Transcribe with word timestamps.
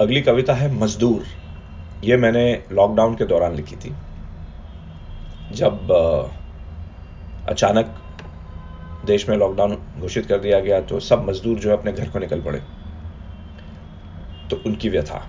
अगली 0.00 0.20
कविता 0.20 0.54
है 0.54 0.70
मजदूर। 0.74 1.24
ये 2.04 2.16
मैंने 2.16 2.62
लॉकडाउन 2.72 3.14
के 3.14 3.24
दौरान 3.24 3.54
लिखी 3.54 3.76
थी। 3.76 3.94
जब 5.52 5.90
अचानक 7.48 7.94
देश 9.06 9.28
में 9.28 9.36
लॉकडाउन 9.36 9.76
घोषित 9.98 10.26
कर 10.26 10.38
दिया 10.38 10.60
गया 10.60 10.80
तो 10.80 11.00
सब 11.00 11.28
मजदूर 11.28 11.58
जो 11.58 11.70
है 11.70 11.76
अपने 11.76 11.92
घर 11.92 12.08
को 12.08 12.18
निकल 12.18 12.40
पड़े। 12.40 12.58
तो 14.50 14.62
उनकी 14.66 14.88
व्यथा। 14.88 15.22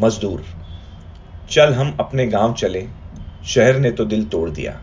मजदूर, 0.00 0.44
चल 1.50 1.72
हम 1.74 1.96
अपने 2.00 2.26
गाँव 2.26 2.54
चले, 2.54 2.86
शहर 3.44 3.78
ने 3.78 3.90
तो 3.90 4.04
दिल 4.04 4.24
तोड़ 4.24 4.50
दिया। 4.50 4.80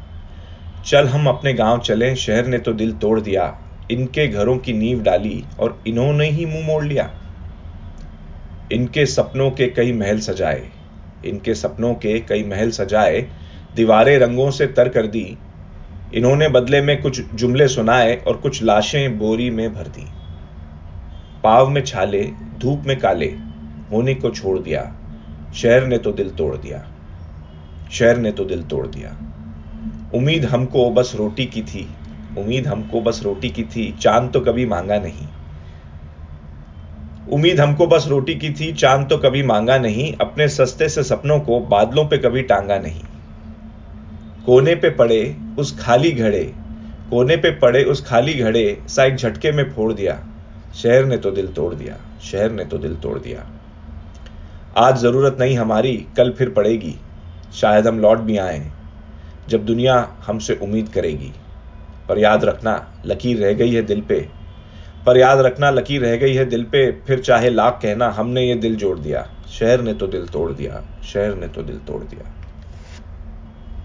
चल 0.86 1.08
हम 1.08 1.28
अपने 1.28 1.54
गाँव 1.54 1.80
चले, 1.80 2.16
शहर 2.16 2.46
ने 2.46 2.58
तो 2.58 2.74
दिल 2.74 2.92
तोड़ 2.94 3.20
दिया। 3.20 3.46
इनके 3.92 4.28
घरों 4.28 4.58
की 4.58 4.74
नींव 4.74 5.02
डाली 5.02 5.44
और 5.60 5.84
इन्होंने 5.88 6.30
ही 6.30 6.46
मुँह 6.46 6.68
मोड़ 6.68 6.86
लिया। 6.86 7.10
इनके 8.72 9.06
सपनों 9.06 9.52
के 9.52 9.68
कई 9.68 9.94
महल 9.94 10.20
सजाए, 10.20 10.70
इनके 11.26 11.56
सपनों 11.56 11.94
के 11.94 12.20
कई 12.20 12.44
महल 12.44 12.72
सजाए, 12.72 13.28
दीवारें 13.76 14.20
रंगों 14.20 14.52
से 14.52 14.68
तर 14.68 14.90
कर 14.90 15.08
दी। 15.08 15.38
इन्होंने 16.14 16.50
बदले 16.50 16.82
में 16.82 17.02
कुछ 17.02 17.22
जुमले 17.34 17.68
सुनाए 17.68 18.16
और 18.16 18.38
कुछ 18.38 18.64
लाशें 18.64 19.18
बोरी 19.18 19.50
में 19.50 19.74
भर 19.74 19.88
दी। 19.88 20.06
पाव 21.44 21.70
में 21.70 21.82
छाले, 21.84 22.24
धूप 22.60 22.84
में 22.86 23.00
काले, 23.00 23.36
होने 23.92 24.14
को 24.14 24.30
छोड़ 24.30 24.60
दिया। 24.60 24.96
शहर 25.56 25.88
ने 25.88 25.98
तो 25.98 26.12
दिल 26.12 26.30
तोड़ 26.30 26.58
दिया। 26.58 26.88
शहर 27.92 28.18
ने 28.18 28.32
तो 28.32 28.46
दिल 28.46 28.64
तोड़ 28.64 28.88
दिया। 28.88 29.18
उम्मीद 30.14 30.46
हमको 30.46 30.90
बस 30.90 31.12
रोटी 31.16 31.46
की 31.46 31.62
थी 31.62 31.90
उम्मीद 32.38 32.68
हमको 32.68 33.02
बस 33.02 33.22
रोटी 33.24 33.50
की 33.50 33.64
थी, 33.64 33.92
चाँद 33.92 34.32
तो 34.34 34.40
कभी 34.40 34.66
मांगा 34.66 35.00
नहीं। 35.00 35.28
उम्मीद 37.34 37.60
हमको 37.60 37.88
बस 37.88 38.06
रोटी 38.08 38.36
की 38.36 38.50
थी, 38.50 38.74
चाँद 38.74 39.10
तो 39.10 39.18
कभी 39.18 39.44
मांगा 39.44 39.78
नहीं, 39.78 40.14
अपने 40.22 40.48
सस्ते 40.48 40.90
से 40.90 41.04
सपनों 41.04 41.40
को 41.40 41.60
बादलों 41.60 42.06
पे 42.06 42.18
कभी 42.18 42.42
टांगा 42.42 42.78
नहीं। 42.80 43.02
कोने 44.46 44.76
पे 44.76 44.90
पड़े 44.90 45.36
उस 45.60 45.80
खाली 45.80 46.12
घड़े, 46.12 46.44
कोने 47.10 47.38
पे 47.38 47.52
पड़े 47.52 47.84
उस 47.84 48.06
खाली 48.06 48.34
घड़े 48.34 48.82
सा 48.88 49.04
एक 49.04 49.16
झटके 49.16 49.52
में 49.52 49.72
फोड़ 49.72 49.94
दिया। 49.94 50.20
शहर 50.76 51.06
ने 51.06 51.18
तो 51.18 51.32
दिल 51.32 51.48
तोड़ 51.48 51.74
दिया, 51.74 51.98
शहर 52.24 52.52
ने 52.52 52.66
तो 52.66 52.78
दिल 52.78 52.96
तोड़ 52.96 53.20
दिया। 53.20 53.46
आज 54.78 54.98
ज़रूरत 54.98 55.38
नहीं 55.40 55.58
हमारी, 55.58 56.06
कल 56.18 56.32
फिर 56.32 56.50
पड़ेगी। 56.50 56.96
शायद 57.54 57.88
हम 57.88 58.00
लौट 58.00 58.20
भी 58.20 58.38
आए, 58.38 58.72
जब 59.50 59.66
दुनिया 59.66 59.96
हमसे 60.28 60.56
उम्मीद 60.56 60.90
करेगी। 60.90 61.32
पर 62.10 62.20
याद 62.20 62.46
रखना, 62.46 63.02
लकीर 63.06 63.38
रह 63.38 63.54
गई 63.54 63.74
है 63.74 63.82
दिल 63.82 64.02
पे। 64.02 64.28
पर 65.06 65.18
याद 65.18 65.40
रखना, 65.40 65.70
लकीर 65.70 66.02
रह 66.02 66.16
गई 66.16 66.34
है 66.34 66.46
दिल 66.46 66.64
पे। 66.64 66.92
फिर 66.92 67.20
चाहे 67.20 67.50
लाख 67.50 67.80
कहना, 67.82 68.10
हमने 68.10 68.44
ये 68.44 68.56
दिल 68.56 68.76
जोड़ 68.76 69.00
दिया। 69.00 69.30
शहर 69.48 69.82
ने 69.82 69.94
तो 69.94 70.08
दिल 70.08 70.28
तोड़ 70.28 70.52
दिया। 70.52 70.84
शहर 71.04 71.36
ने 71.36 71.48
तो 71.48 71.64
दिल 71.64 71.78
तोड़ 71.78 72.04
दिया। 72.04 72.47